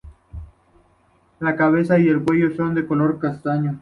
[1.41, 3.69] La cabeza y el cuello son de color castaño.